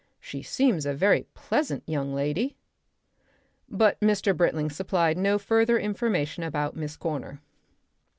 She 0.19 0.41
seems 0.41 0.87
a 0.87 0.95
very 0.95 1.27
pleasant 1.35 1.83
young 1.85 2.11
lady." 2.15 2.57
But 3.69 3.99
Mr. 3.99 4.35
Britling 4.35 4.71
supplied 4.71 5.15
no 5.15 5.37
further 5.37 5.77
information 5.77 6.41
about 6.41 6.75
Miss 6.75 6.97
Corner. 6.97 7.39